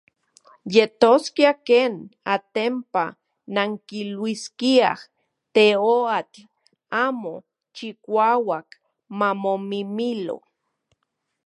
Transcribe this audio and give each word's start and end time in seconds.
Yetoskia 0.73 1.51
ken, 1.67 1.93
atenpa, 2.35 3.03
nankiluiskiaj 3.53 4.99
teoatl 5.57 6.41
amo 7.03 7.33
chikauak 7.75 8.67
mamomimilo. 9.19 10.37